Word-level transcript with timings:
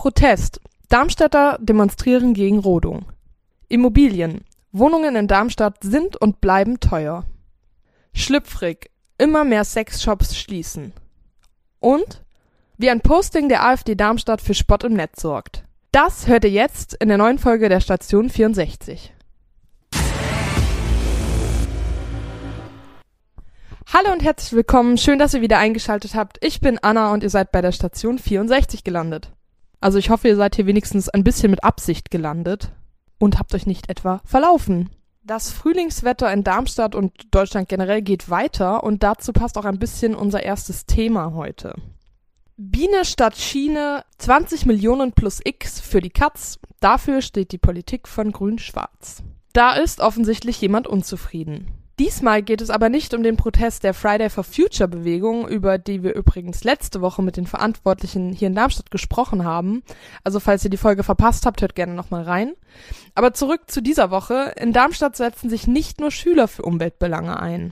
Protest. 0.00 0.62
Darmstädter 0.88 1.58
demonstrieren 1.60 2.32
gegen 2.32 2.60
Rodung. 2.60 3.04
Immobilien. 3.68 4.46
Wohnungen 4.72 5.14
in 5.14 5.28
Darmstadt 5.28 5.76
sind 5.82 6.16
und 6.16 6.40
bleiben 6.40 6.80
teuer. 6.80 7.26
Schlüpfrig. 8.14 8.90
Immer 9.18 9.44
mehr 9.44 9.62
Sexshops 9.62 10.38
schließen. 10.38 10.94
Und 11.80 12.24
wie 12.78 12.88
ein 12.88 13.02
Posting 13.02 13.50
der 13.50 13.62
AfD 13.62 13.94
Darmstadt 13.94 14.40
für 14.40 14.54
Spott 14.54 14.84
im 14.84 14.94
Netz 14.94 15.20
sorgt. 15.20 15.64
Das 15.92 16.26
hört 16.26 16.44
ihr 16.44 16.50
jetzt 16.50 16.94
in 16.94 17.08
der 17.08 17.18
neuen 17.18 17.36
Folge 17.36 17.68
der 17.68 17.80
Station 17.80 18.30
64. 18.30 19.12
Hallo 23.92 24.12
und 24.12 24.22
herzlich 24.22 24.54
willkommen. 24.54 24.96
Schön, 24.96 25.18
dass 25.18 25.34
ihr 25.34 25.42
wieder 25.42 25.58
eingeschaltet 25.58 26.14
habt. 26.14 26.42
Ich 26.42 26.62
bin 26.62 26.78
Anna 26.78 27.12
und 27.12 27.22
ihr 27.22 27.28
seid 27.28 27.52
bei 27.52 27.60
der 27.60 27.72
Station 27.72 28.18
64 28.18 28.82
gelandet. 28.82 29.30
Also 29.80 29.98
ich 29.98 30.10
hoffe, 30.10 30.28
ihr 30.28 30.36
seid 30.36 30.56
hier 30.56 30.66
wenigstens 30.66 31.08
ein 31.08 31.24
bisschen 31.24 31.50
mit 31.50 31.64
Absicht 31.64 32.10
gelandet 32.10 32.70
und 33.18 33.38
habt 33.38 33.54
euch 33.54 33.66
nicht 33.66 33.88
etwa 33.88 34.20
verlaufen. 34.24 34.90
Das 35.22 35.50
Frühlingswetter 35.50 36.32
in 36.32 36.44
Darmstadt 36.44 36.94
und 36.94 37.12
Deutschland 37.34 37.68
generell 37.68 38.02
geht 38.02 38.30
weiter 38.30 38.82
und 38.82 39.02
dazu 39.02 39.32
passt 39.32 39.58
auch 39.58 39.64
ein 39.64 39.78
bisschen 39.78 40.14
unser 40.14 40.42
erstes 40.42 40.86
Thema 40.86 41.32
heute. 41.34 41.74
Biene 42.56 43.04
statt 43.04 43.38
Schiene, 43.38 44.04
20 44.18 44.66
Millionen 44.66 45.12
plus 45.12 45.40
X 45.42 45.80
für 45.80 46.00
die 46.00 46.10
Katz. 46.10 46.58
Dafür 46.80 47.22
steht 47.22 47.52
die 47.52 47.58
Politik 47.58 48.06
von 48.06 48.32
Grün-Schwarz. 48.32 49.22
Da 49.52 49.74
ist 49.74 50.00
offensichtlich 50.00 50.60
jemand 50.60 50.86
unzufrieden. 50.86 51.79
Diesmal 52.00 52.42
geht 52.42 52.62
es 52.62 52.70
aber 52.70 52.88
nicht 52.88 53.12
um 53.12 53.22
den 53.22 53.36
Protest 53.36 53.84
der 53.84 53.92
Friday 53.92 54.30
for 54.30 54.42
Future 54.42 54.88
Bewegung, 54.88 55.46
über 55.46 55.76
die 55.76 56.02
wir 56.02 56.14
übrigens 56.14 56.64
letzte 56.64 57.02
Woche 57.02 57.20
mit 57.20 57.36
den 57.36 57.46
Verantwortlichen 57.46 58.32
hier 58.32 58.48
in 58.48 58.54
Darmstadt 58.54 58.90
gesprochen 58.90 59.44
haben. 59.44 59.82
Also 60.24 60.40
falls 60.40 60.64
ihr 60.64 60.70
die 60.70 60.78
Folge 60.78 61.02
verpasst 61.02 61.44
habt, 61.44 61.60
hört 61.60 61.74
gerne 61.74 61.92
nochmal 61.92 62.22
rein. 62.22 62.54
Aber 63.14 63.34
zurück 63.34 63.64
zu 63.66 63.82
dieser 63.82 64.10
Woche. 64.10 64.54
In 64.58 64.72
Darmstadt 64.72 65.14
setzen 65.14 65.50
sich 65.50 65.66
nicht 65.66 66.00
nur 66.00 66.10
Schüler 66.10 66.48
für 66.48 66.62
Umweltbelange 66.62 67.38
ein. 67.38 67.70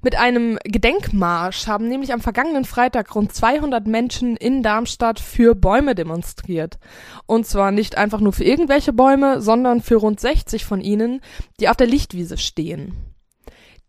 Mit 0.00 0.18
einem 0.18 0.58
Gedenkmarsch 0.64 1.66
haben 1.66 1.88
nämlich 1.88 2.14
am 2.14 2.22
vergangenen 2.22 2.64
Freitag 2.64 3.14
rund 3.14 3.34
200 3.34 3.86
Menschen 3.86 4.38
in 4.38 4.62
Darmstadt 4.62 5.20
für 5.20 5.54
Bäume 5.54 5.94
demonstriert. 5.94 6.78
Und 7.26 7.46
zwar 7.46 7.70
nicht 7.70 7.98
einfach 7.98 8.20
nur 8.20 8.32
für 8.32 8.44
irgendwelche 8.44 8.94
Bäume, 8.94 9.42
sondern 9.42 9.82
für 9.82 9.96
rund 9.96 10.20
60 10.20 10.64
von 10.64 10.80
ihnen, 10.80 11.20
die 11.60 11.68
auf 11.68 11.76
der 11.76 11.86
Lichtwiese 11.86 12.38
stehen. 12.38 13.07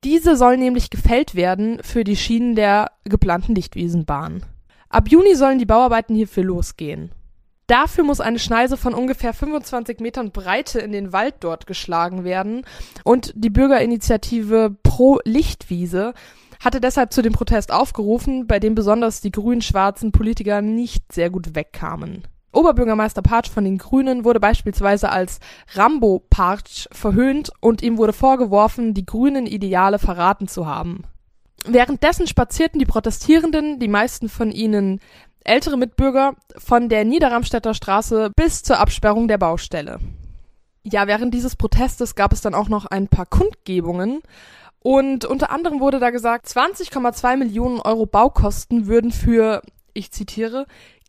Diese 0.04 0.38
soll 0.38 0.58
nämlich 0.58 0.90
gefällt 0.90 1.36
werden 1.36 1.80
für 1.84 2.04
die 2.04 2.16
Schienen 2.16 2.56
der 2.56 2.92
geplanten 3.04 3.54
Lichtwiesenbahn. 3.54 4.46
Ab 4.88 5.10
Juni 5.10 5.36
sollen 5.36 5.60
die 5.60 5.66
Bauarbeiten 5.66 6.16
hierfür 6.16 6.44
losgehen. 6.44 7.12
Dafür 7.68 8.04
muss 8.04 8.22
eine 8.22 8.40
Schneise 8.40 8.78
von 8.78 8.96
ungefähr 8.96 9.34
25 9.34 10.00
Metern 10.00 10.32
Breite 10.32 10.80
in 10.80 10.92
den 10.92 11.14
Wald 11.14 11.36
dort 11.42 11.68
geschlagen 11.68 12.24
werden 12.24 12.66
und 13.04 13.32
die 13.36 13.52
Bürgerinitiative 13.52 14.76
Pro 14.82 15.20
Lichtwiese 15.24 16.14
hatte 16.60 16.82
deshalb 16.82 17.14
zu 17.14 17.22
dem 17.22 17.34
Protest 17.34 17.72
aufgerufen, 17.72 18.48
bei 18.48 18.60
dem 18.60 18.74
besonders 18.74 19.22
die 19.22 19.32
grün-schwarzen 19.32 20.12
Politiker 20.12 20.62
nicht 20.62 21.12
sehr 21.12 21.30
gut 21.30 21.56
wegkamen. 21.56 22.24
Oberbürgermeister 22.52 23.22
Partsch 23.22 23.50
von 23.50 23.64
den 23.64 23.78
Grünen 23.78 24.24
wurde 24.24 24.40
beispielsweise 24.40 25.10
als 25.10 25.40
Rambo 25.74 26.24
Partsch 26.30 26.88
verhöhnt 26.92 27.52
und 27.60 27.82
ihm 27.82 27.98
wurde 27.98 28.14
vorgeworfen, 28.14 28.94
die 28.94 29.06
grünen 29.06 29.46
Ideale 29.46 30.00
verraten 30.00 30.48
zu 30.48 30.66
haben. 30.66 31.04
Währenddessen 31.66 32.28
spazierten 32.28 32.80
die 32.80 32.86
Protestierenden, 32.86 33.80
die 33.80 33.88
meisten 33.88 34.30
von 34.30 34.52
ihnen 34.52 35.00
ältere 35.44 35.78
Mitbürger, 35.78 36.34
von 36.58 36.90
der 36.90 37.06
Niederramstädter 37.06 37.74
Straße 37.74 38.32
bis 38.36 38.64
zur 38.64 38.80
Absperrung 38.80 39.28
der 39.28 39.38
Baustelle. 39.38 40.00
Ja, 40.84 41.08
während 41.08 41.34
dieses 41.34 41.56
Protestes 41.56 42.16
gab 42.16 42.34
es 42.34 42.42
dann 42.42 42.56
auch 42.56 42.70
noch 42.70 42.86
ein 42.86 43.08
paar 43.08 43.26
Kundgebungen 43.26 44.22
und 44.82 45.26
unter 45.26 45.52
anderem 45.52 45.82
wurde 45.82 46.00
da 46.00 46.10
gesagt, 46.10 46.48
20,2 46.48 47.38
Millionen 47.38 47.80
Euro 47.82 48.06
Baukosten 48.06 48.88
würden 48.88 49.12
für, 49.12 49.62
ich 49.94 50.12
zitiere, 50.12 50.66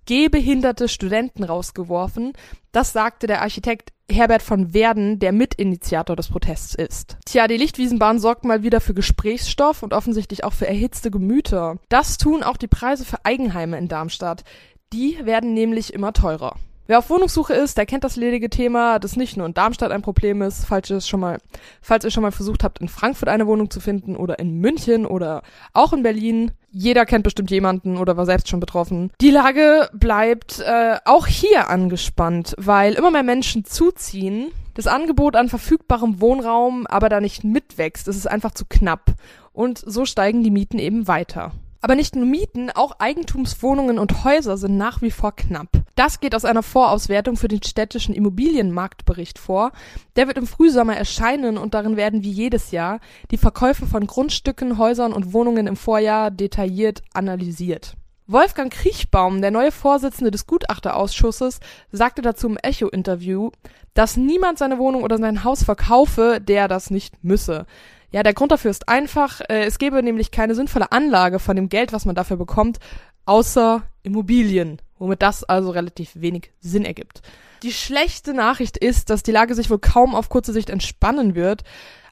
gehbehinderte 0.06 0.88
Studenten 0.88 1.44
rausgeworfen. 1.44 2.32
Das 2.72 2.92
sagte 2.92 3.26
der 3.26 3.42
Architekt 3.42 3.92
Herbert 4.10 4.42
von 4.42 4.74
Werden, 4.74 5.18
der 5.18 5.32
Mitinitiator 5.32 6.16
des 6.16 6.28
Protests 6.28 6.74
ist. 6.74 7.16
Tja, 7.24 7.46
die 7.46 7.56
Lichtwiesenbahn 7.56 8.18
sorgt 8.18 8.44
mal 8.44 8.62
wieder 8.62 8.80
für 8.80 8.94
Gesprächsstoff 8.94 9.82
und 9.82 9.94
offensichtlich 9.94 10.44
auch 10.44 10.52
für 10.52 10.66
erhitzte 10.66 11.10
Gemüter. 11.10 11.76
Das 11.88 12.18
tun 12.18 12.42
auch 12.42 12.56
die 12.56 12.66
Preise 12.66 13.04
für 13.04 13.24
Eigenheime 13.24 13.78
in 13.78 13.88
Darmstadt. 13.88 14.44
Die 14.92 15.24
werden 15.24 15.54
nämlich 15.54 15.94
immer 15.94 16.12
teurer. 16.12 16.56
Wer 16.90 16.98
auf 16.98 17.08
Wohnungssuche 17.08 17.54
ist, 17.54 17.78
der 17.78 17.86
kennt 17.86 18.02
das 18.02 18.16
ledige 18.16 18.50
Thema, 18.50 18.98
das 18.98 19.14
nicht 19.14 19.36
nur 19.36 19.46
in 19.46 19.54
Darmstadt 19.54 19.92
ein 19.92 20.02
Problem 20.02 20.42
ist, 20.42 20.66
falls 20.66 20.90
ihr 20.90 20.96
es 20.96 21.06
schon 21.06 21.20
mal, 21.20 21.38
falls 21.80 22.04
ihr 22.04 22.10
schon 22.10 22.24
mal 22.24 22.32
versucht 22.32 22.64
habt, 22.64 22.80
in 22.80 22.88
Frankfurt 22.88 23.28
eine 23.28 23.46
Wohnung 23.46 23.70
zu 23.70 23.78
finden 23.78 24.16
oder 24.16 24.40
in 24.40 24.58
München 24.58 25.06
oder 25.06 25.42
auch 25.72 25.92
in 25.92 26.02
Berlin. 26.02 26.50
Jeder 26.72 27.06
kennt 27.06 27.22
bestimmt 27.22 27.52
jemanden 27.52 27.96
oder 27.96 28.16
war 28.16 28.26
selbst 28.26 28.48
schon 28.48 28.58
betroffen. 28.58 29.12
Die 29.20 29.30
Lage 29.30 29.88
bleibt 29.92 30.58
äh, 30.66 30.96
auch 31.04 31.28
hier 31.28 31.70
angespannt, 31.70 32.56
weil 32.58 32.94
immer 32.94 33.12
mehr 33.12 33.22
Menschen 33.22 33.64
zuziehen, 33.64 34.50
das 34.74 34.88
Angebot 34.88 35.36
an 35.36 35.48
verfügbarem 35.48 36.20
Wohnraum 36.20 36.88
aber 36.88 37.08
da 37.08 37.20
nicht 37.20 37.44
mitwächst. 37.44 38.08
Es 38.08 38.16
ist 38.16 38.28
einfach 38.28 38.50
zu 38.50 38.64
knapp. 38.68 39.14
Und 39.52 39.78
so 39.78 40.06
steigen 40.06 40.42
die 40.42 40.50
Mieten 40.50 40.80
eben 40.80 41.06
weiter. 41.06 41.52
Aber 41.82 41.94
nicht 41.94 42.16
nur 42.16 42.26
Mieten, 42.26 42.70
auch 42.70 42.98
Eigentumswohnungen 42.98 44.00
und 44.00 44.24
Häuser 44.24 44.56
sind 44.56 44.76
nach 44.76 45.02
wie 45.02 45.12
vor 45.12 45.36
knapp. 45.36 45.79
Das 46.00 46.18
geht 46.18 46.34
aus 46.34 46.46
einer 46.46 46.62
Vorauswertung 46.62 47.36
für 47.36 47.48
den 47.48 47.62
städtischen 47.62 48.14
Immobilienmarktbericht 48.14 49.38
vor. 49.38 49.70
Der 50.16 50.28
wird 50.28 50.38
im 50.38 50.46
Frühsommer 50.46 50.96
erscheinen 50.96 51.58
und 51.58 51.74
darin 51.74 51.98
werden 51.98 52.24
wie 52.24 52.30
jedes 52.30 52.70
Jahr 52.70 53.00
die 53.30 53.36
Verkäufe 53.36 53.84
von 53.84 54.06
Grundstücken, 54.06 54.78
Häusern 54.78 55.12
und 55.12 55.34
Wohnungen 55.34 55.66
im 55.66 55.76
Vorjahr 55.76 56.30
detailliert 56.30 57.02
analysiert. 57.12 57.96
Wolfgang 58.26 58.72
Kriechbaum, 58.72 59.42
der 59.42 59.50
neue 59.50 59.72
Vorsitzende 59.72 60.30
des 60.30 60.46
Gutachterausschusses, 60.46 61.60
sagte 61.92 62.22
dazu 62.22 62.46
im 62.46 62.56
Echo-Interview, 62.56 63.50
dass 63.92 64.16
niemand 64.16 64.56
seine 64.56 64.78
Wohnung 64.78 65.02
oder 65.02 65.18
sein 65.18 65.44
Haus 65.44 65.64
verkaufe, 65.64 66.40
der 66.40 66.66
das 66.66 66.88
nicht 66.88 67.22
müsse. 67.22 67.66
Ja, 68.10 68.22
der 68.22 68.32
Grund 68.32 68.52
dafür 68.52 68.70
ist 68.70 68.88
einfach, 68.88 69.42
äh, 69.50 69.64
es 69.66 69.78
gäbe 69.78 70.02
nämlich 70.02 70.30
keine 70.30 70.54
sinnvolle 70.54 70.92
Anlage 70.92 71.40
von 71.40 71.56
dem 71.56 71.68
Geld, 71.68 71.92
was 71.92 72.06
man 72.06 72.14
dafür 72.14 72.38
bekommt, 72.38 72.78
außer 73.26 73.82
Immobilien, 74.02 74.80
womit 75.00 75.22
das 75.22 75.42
also 75.42 75.70
relativ 75.70 76.12
wenig 76.14 76.52
Sinn 76.60 76.84
ergibt. 76.84 77.22
Die 77.64 77.72
schlechte 77.72 78.32
Nachricht 78.32 78.76
ist, 78.76 79.10
dass 79.10 79.24
die 79.24 79.32
Lage 79.32 79.54
sich 79.56 79.68
wohl 79.68 79.80
kaum 79.80 80.14
auf 80.14 80.28
kurze 80.28 80.52
Sicht 80.52 80.70
entspannen 80.70 81.34
wird. 81.34 81.64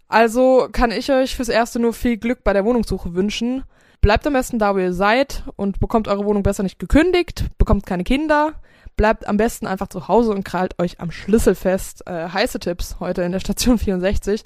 Also 0.09 0.69
kann 0.73 0.91
ich 0.91 1.13
euch 1.13 1.37
fürs 1.37 1.49
Erste 1.49 1.79
nur 1.79 1.93
viel 1.93 2.17
Glück 2.17 2.43
bei 2.43 2.53
der 2.53 2.65
Wohnungssuche 2.65 3.15
wünschen. 3.15 3.63
Bleibt 4.01 4.27
am 4.27 4.33
besten 4.33 4.59
da, 4.59 4.75
wo 4.75 4.79
ihr 4.79 4.93
seid 4.93 5.45
und 5.57 5.81
bekommt 5.81 6.09
eure 6.09 6.25
Wohnung 6.25 6.43
besser 6.43 6.63
nicht 6.63 6.79
gekündigt, 6.79 7.47
bekommt 7.59 7.85
keine 7.87 8.05
Kinder, 8.05 8.55
bleibt 8.97 9.27
am 9.29 9.37
besten 9.37 9.67
einfach 9.67 9.89
zu 9.89 10.09
Hause 10.09 10.33
und 10.33 10.45
krallt 10.45 10.79
euch 10.79 11.01
am 11.01 11.11
Schlüssel 11.11 11.55
fest. 11.55 12.07
Äh, 12.07 12.29
heiße 12.29 12.59
Tipps 12.59 12.97
heute 13.01 13.23
in 13.23 13.33
der 13.33 13.41
Station 13.41 13.79
64 13.79 14.45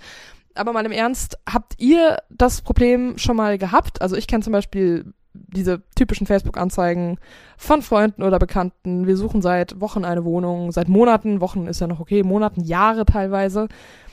aber 0.55 0.73
mal 0.73 0.85
im 0.85 0.93
Ernst, 0.93 1.39
habt 1.51 1.75
ihr 1.79 2.19
das 2.29 2.61
Problem 2.61 3.19
schon 3.19 3.37
mal 3.37 3.59
gehabt? 3.59 4.03
Also 4.03 4.17
ich 4.17 4.27
kenne 4.27 4.43
zum 4.43 4.53
Beispiel 4.53 5.13
diese 5.34 5.82
typischen 5.94 6.26
Facebook-Anzeigen 6.26 7.19
von 7.56 7.82
Freunden 7.82 8.22
oder 8.22 8.38
Bekannten. 8.38 9.06
Wir 9.06 9.16
suchen 9.16 9.43
seit 9.43 9.81
Wochen 9.81 10.04
eine 10.04 10.25
Wohnung, 10.25 10.72
seit 10.72 10.88
Monaten, 10.88 11.41
Wochen 11.41 11.66
ist 11.66 11.81
ja 11.81 11.87
noch 11.87 12.00
okay, 12.00 12.22
Monaten, 12.22 12.62
Jahre 12.62 13.06
teilweise. 13.06 13.69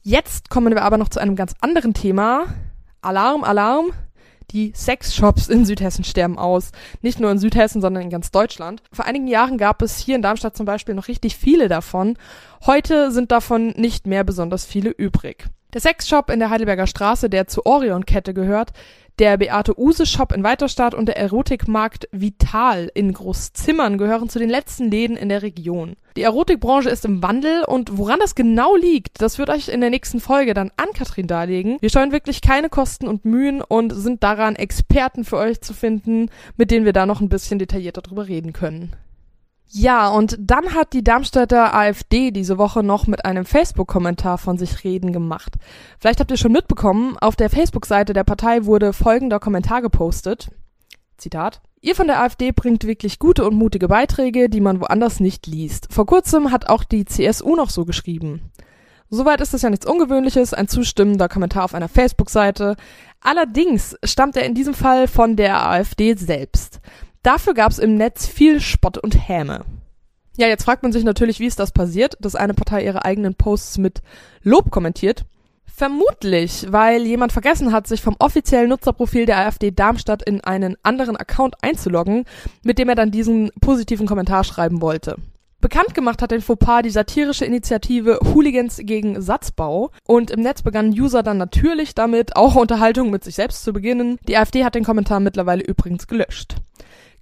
Jetzt 0.00 0.48
kommen 0.48 0.74
wir 0.74 0.82
aber 0.82 0.96
noch 0.96 1.10
zu 1.10 1.20
einem 1.20 1.36
ganz 1.36 1.54
anderen 1.60 1.92
Thema. 1.92 2.46
Alarm, 3.02 3.44
Alarm. 3.44 3.92
Die 4.52 4.72
Sexshops 4.74 5.48
in 5.48 5.64
Südhessen 5.64 6.02
sterben 6.02 6.36
aus. 6.36 6.72
Nicht 7.02 7.20
nur 7.20 7.30
in 7.30 7.38
Südhessen, 7.38 7.80
sondern 7.80 8.02
in 8.02 8.10
ganz 8.10 8.32
Deutschland. 8.32 8.82
Vor 8.92 9.04
einigen 9.04 9.28
Jahren 9.28 9.58
gab 9.58 9.80
es 9.80 9.98
hier 9.98 10.16
in 10.16 10.22
Darmstadt 10.22 10.56
zum 10.56 10.66
Beispiel 10.66 10.94
noch 10.94 11.06
richtig 11.06 11.36
viele 11.36 11.68
davon. 11.68 12.16
Heute 12.66 13.12
sind 13.12 13.30
davon 13.30 13.68
nicht 13.76 14.06
mehr 14.08 14.24
besonders 14.24 14.64
viele 14.64 14.90
übrig. 14.90 15.46
Der 15.72 15.80
Sexshop 15.80 16.30
in 16.30 16.40
der 16.40 16.50
Heidelberger 16.50 16.88
Straße, 16.88 17.30
der 17.30 17.46
zur 17.46 17.64
Orion-Kette 17.64 18.34
gehört, 18.34 18.72
Der 19.20 19.36
Beate 19.36 19.78
Use 19.78 20.06
Shop 20.06 20.32
in 20.32 20.44
Weiterstadt 20.44 20.94
und 20.94 21.04
der 21.04 21.18
Erotikmarkt 21.18 22.08
Vital 22.10 22.90
in 22.94 23.12
Großzimmern 23.12 23.98
gehören 23.98 24.30
zu 24.30 24.38
den 24.38 24.48
letzten 24.48 24.90
Läden 24.90 25.18
in 25.18 25.28
der 25.28 25.42
Region. 25.42 25.96
Die 26.16 26.22
Erotikbranche 26.22 26.88
ist 26.88 27.04
im 27.04 27.22
Wandel 27.22 27.64
und 27.64 27.98
woran 27.98 28.18
das 28.18 28.34
genau 28.34 28.76
liegt, 28.76 29.20
das 29.20 29.36
wird 29.36 29.50
euch 29.50 29.68
in 29.68 29.82
der 29.82 29.90
nächsten 29.90 30.20
Folge 30.20 30.54
dann 30.54 30.72
an 30.78 30.94
Katrin 30.94 31.26
darlegen. 31.26 31.76
Wir 31.82 31.90
scheuen 31.90 32.12
wirklich 32.12 32.40
keine 32.40 32.70
Kosten 32.70 33.08
und 33.08 33.26
Mühen 33.26 33.60
und 33.60 33.90
sind 33.90 34.22
daran, 34.22 34.56
Experten 34.56 35.24
für 35.24 35.36
euch 35.36 35.60
zu 35.60 35.74
finden, 35.74 36.30
mit 36.56 36.70
denen 36.70 36.86
wir 36.86 36.94
da 36.94 37.04
noch 37.04 37.20
ein 37.20 37.28
bisschen 37.28 37.58
detaillierter 37.58 38.00
drüber 38.00 38.26
reden 38.26 38.54
können. 38.54 38.96
Ja, 39.72 40.08
und 40.08 40.36
dann 40.40 40.74
hat 40.74 40.92
die 40.92 41.04
Darmstädter 41.04 41.72
AfD 41.72 42.32
diese 42.32 42.58
Woche 42.58 42.82
noch 42.82 43.06
mit 43.06 43.24
einem 43.24 43.44
Facebook-Kommentar 43.44 44.36
von 44.36 44.58
sich 44.58 44.82
reden 44.82 45.12
gemacht. 45.12 45.54
Vielleicht 46.00 46.18
habt 46.18 46.32
ihr 46.32 46.36
schon 46.36 46.50
mitbekommen, 46.50 47.16
auf 47.18 47.36
der 47.36 47.50
Facebook-Seite 47.50 48.12
der 48.12 48.24
Partei 48.24 48.64
wurde 48.64 48.92
folgender 48.92 49.38
Kommentar 49.38 49.80
gepostet. 49.80 50.50
Zitat. 51.18 51.60
Ihr 51.82 51.94
von 51.94 52.08
der 52.08 52.20
AfD 52.20 52.50
bringt 52.50 52.84
wirklich 52.84 53.20
gute 53.20 53.46
und 53.46 53.54
mutige 53.54 53.86
Beiträge, 53.86 54.48
die 54.48 54.60
man 54.60 54.80
woanders 54.80 55.20
nicht 55.20 55.46
liest. 55.46 55.86
Vor 55.92 56.04
kurzem 56.04 56.50
hat 56.50 56.68
auch 56.68 56.82
die 56.82 57.04
CSU 57.04 57.54
noch 57.54 57.70
so 57.70 57.84
geschrieben. 57.84 58.50
Soweit 59.08 59.40
ist 59.40 59.54
es 59.54 59.62
ja 59.62 59.70
nichts 59.70 59.86
Ungewöhnliches, 59.86 60.52
ein 60.52 60.66
zustimmender 60.66 61.28
Kommentar 61.28 61.64
auf 61.64 61.74
einer 61.74 61.88
Facebook-Seite. 61.88 62.76
Allerdings 63.20 63.96
stammt 64.02 64.36
er 64.36 64.46
in 64.46 64.54
diesem 64.54 64.74
Fall 64.74 65.06
von 65.06 65.36
der 65.36 65.68
AfD 65.68 66.14
selbst. 66.14 66.80
Dafür 67.22 67.52
gab's 67.52 67.78
im 67.78 67.96
Netz 67.96 68.26
viel 68.26 68.60
Spott 68.60 68.96
und 68.96 69.28
Häme. 69.28 69.64
Ja, 70.36 70.46
jetzt 70.46 70.64
fragt 70.64 70.82
man 70.82 70.92
sich 70.92 71.04
natürlich, 71.04 71.38
wie 71.38 71.46
ist 71.46 71.58
das 71.58 71.72
passiert, 71.72 72.16
dass 72.20 72.34
eine 72.34 72.54
Partei 72.54 72.84
ihre 72.84 73.04
eigenen 73.04 73.34
Posts 73.34 73.78
mit 73.78 74.00
Lob 74.42 74.70
kommentiert. 74.70 75.26
Vermutlich, 75.66 76.66
weil 76.70 77.06
jemand 77.06 77.32
vergessen 77.32 77.72
hat, 77.72 77.86
sich 77.86 78.00
vom 78.00 78.16
offiziellen 78.18 78.70
Nutzerprofil 78.70 79.26
der 79.26 79.38
AfD 79.38 79.70
Darmstadt 79.70 80.22
in 80.22 80.42
einen 80.42 80.76
anderen 80.82 81.16
Account 81.16 81.56
einzuloggen, 81.62 82.24
mit 82.62 82.78
dem 82.78 82.88
er 82.88 82.94
dann 82.94 83.10
diesen 83.10 83.50
positiven 83.60 84.06
Kommentar 84.06 84.44
schreiben 84.44 84.80
wollte. 84.80 85.16
Bekannt 85.60 85.94
gemacht 85.94 86.22
hat 86.22 86.30
den 86.30 86.40
Fauxpas 86.40 86.82
die 86.82 86.90
satirische 86.90 87.44
Initiative 87.44 88.18
Hooligans 88.32 88.80
gegen 88.82 89.20
Satzbau 89.20 89.90
und 90.06 90.30
im 90.30 90.40
Netz 90.40 90.62
begannen 90.62 90.98
User 90.98 91.22
dann 91.22 91.36
natürlich 91.36 91.94
damit, 91.94 92.34
auch 92.34 92.54
Unterhaltung 92.54 93.10
mit 93.10 93.24
sich 93.24 93.34
selbst 93.34 93.62
zu 93.62 93.74
beginnen. 93.74 94.18
Die 94.26 94.38
AfD 94.38 94.64
hat 94.64 94.74
den 94.74 94.84
Kommentar 94.84 95.20
mittlerweile 95.20 95.62
übrigens 95.62 96.06
gelöscht. 96.06 96.56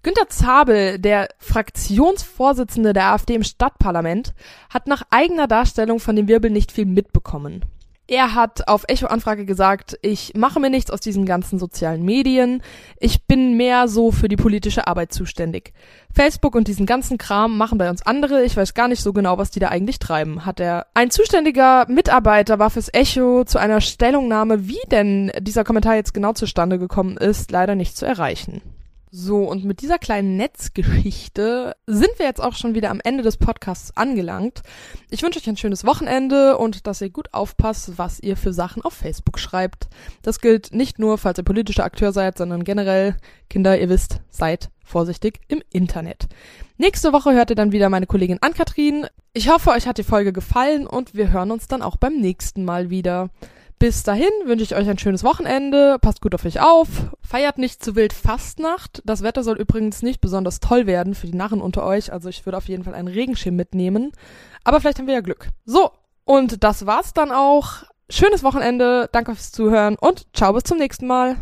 Günter 0.02 0.28
Zabel, 0.28 0.98
der 1.00 1.28
Fraktionsvorsitzende 1.38 2.92
der 2.92 3.12
AfD 3.12 3.34
im 3.34 3.42
Stadtparlament, 3.42 4.32
hat 4.70 4.86
nach 4.86 5.02
eigener 5.10 5.48
Darstellung 5.48 5.98
von 5.98 6.14
dem 6.14 6.28
Wirbel 6.28 6.50
nicht 6.50 6.70
viel 6.70 6.86
mitbekommen. 6.86 7.64
Er 8.10 8.34
hat 8.34 8.68
auf 8.68 8.84
Echo-Anfrage 8.88 9.44
gesagt, 9.44 9.98
ich 10.00 10.32
mache 10.34 10.60
mir 10.60 10.70
nichts 10.70 10.90
aus 10.90 11.00
diesen 11.00 11.26
ganzen 11.26 11.58
sozialen 11.58 12.04
Medien, 12.04 12.62
ich 12.98 13.26
bin 13.26 13.58
mehr 13.58 13.86
so 13.86 14.12
für 14.12 14.28
die 14.28 14.36
politische 14.36 14.86
Arbeit 14.86 15.12
zuständig. 15.12 15.74
Facebook 16.14 16.54
und 16.54 16.68
diesen 16.68 16.86
ganzen 16.86 17.18
Kram 17.18 17.58
machen 17.58 17.76
bei 17.76 17.90
uns 17.90 18.00
andere, 18.00 18.44
ich 18.44 18.56
weiß 18.56 18.72
gar 18.72 18.88
nicht 18.88 19.02
so 19.02 19.12
genau, 19.12 19.36
was 19.36 19.50
die 19.50 19.60
da 19.60 19.68
eigentlich 19.68 19.98
treiben, 19.98 20.46
hat 20.46 20.58
er. 20.58 20.86
Ein 20.94 21.10
zuständiger 21.10 21.84
Mitarbeiter 21.86 22.58
war 22.58 22.70
fürs 22.70 22.88
Echo 22.94 23.44
zu 23.44 23.58
einer 23.58 23.82
Stellungnahme, 23.82 24.68
wie 24.68 24.80
denn 24.90 25.30
dieser 25.40 25.64
Kommentar 25.64 25.96
jetzt 25.96 26.14
genau 26.14 26.32
zustande 26.32 26.78
gekommen 26.78 27.18
ist, 27.18 27.50
leider 27.50 27.74
nicht 27.74 27.94
zu 27.94 28.06
erreichen. 28.06 28.62
So, 29.10 29.44
und 29.44 29.64
mit 29.64 29.81
dieser 29.81 29.99
kleinen 29.99 30.37
Netzgeschichte 30.37 31.75
sind 31.87 32.19
wir 32.19 32.26
jetzt 32.26 32.43
auch 32.43 32.55
schon 32.55 32.75
wieder 32.75 32.90
am 32.90 33.00
Ende 33.02 33.22
des 33.22 33.38
Podcasts 33.38 33.96
angelangt. 33.96 34.62
Ich 35.08 35.22
wünsche 35.22 35.38
euch 35.38 35.49
ein 35.49 35.56
schönes 35.56 35.87
Wochenende 35.87 36.58
und 36.58 36.87
dass 36.87 37.00
ihr 37.00 37.08
gut 37.08 37.32
aufpasst, 37.32 37.96
was 37.96 38.20
ihr 38.20 38.37
für 38.37 38.52
Sachen 38.52 38.82
auf 38.82 38.93
Facebook 38.93 39.38
schreibt. 39.38 39.88
Das 40.20 40.40
gilt 40.40 40.75
nicht 40.75 40.99
nur, 40.99 41.16
falls 41.16 41.38
ihr 41.38 41.44
politischer 41.44 41.84
Akteur 41.84 42.12
seid, 42.12 42.37
sondern 42.37 42.64
generell, 42.64 43.16
Kinder, 43.49 43.81
ihr 43.81 43.88
wisst, 43.88 44.20
seid 44.31 44.70
vorsichtig 44.84 45.40
im 45.49 45.62
Internet. 45.70 46.28
Nächste 46.76 47.12
Woche 47.14 47.32
hört 47.32 47.50
ihr 47.50 47.56
dann 47.56 47.72
wieder 47.72 47.88
meine 47.88 48.06
Kollegin 48.06 48.38
Ann-Kathrin. 48.43 49.06
Ich 49.32 49.49
hoffe, 49.49 49.70
euch 49.70 49.87
hat 49.87 49.96
die 49.96 50.04
Folge 50.04 50.34
gefallen 50.34 50.87
und 50.87 51.14
wir 51.14 51.32
hören 51.32 51.50
uns 51.50 51.66
dann 51.66 51.81
auch 51.81 51.96
beim 51.96 52.16
nächsten 52.20 52.64
Mal 52.64 52.90
wieder. 52.90 53.31
Bis 53.78 54.02
dahin 54.02 54.30
wünsche 54.44 54.64
ich 54.64 54.75
euch 54.75 54.88
ein 54.88 54.98
schönes 54.98 55.22
Wochenende, 55.22 55.98
passt 56.00 56.20
gut 56.20 56.34
auf 56.34 56.44
euch 56.44 56.60
auf, 56.60 56.88
feiert 57.22 57.58
nicht 57.58 57.82
zu 57.84 57.94
wild 57.94 58.12
Fastnacht. 58.12 59.02
Das 59.04 59.22
Wetter 59.22 59.44
soll 59.44 59.56
übrigens 59.56 60.02
nicht 60.02 60.20
besonders 60.20 60.58
toll 60.58 60.86
werden 60.86 61.14
für 61.14 61.28
die 61.28 61.36
Narren 61.36 61.60
unter 61.60 61.84
euch, 61.84 62.12
also 62.12 62.28
ich 62.28 62.44
würde 62.44 62.56
auf 62.56 62.66
jeden 62.66 62.82
Fall 62.82 62.94
einen 62.94 63.06
Regenschirm 63.06 63.54
mitnehmen. 63.54 64.10
Aber 64.64 64.80
vielleicht 64.80 64.98
haben 64.98 65.06
wir 65.06 65.14
ja 65.14 65.20
Glück. 65.20 65.48
So, 65.64 65.92
und 66.25 66.64
das 66.64 66.86
war's 66.86 67.12
dann 67.12 67.30
auch. 67.30 67.84
Schönes 68.10 68.42
Wochenende, 68.42 69.08
danke 69.12 69.34
fürs 69.34 69.52
Zuhören 69.52 69.96
und 69.96 70.26
ciao 70.34 70.52
bis 70.52 70.64
zum 70.64 70.78
nächsten 70.78 71.06
Mal. 71.06 71.36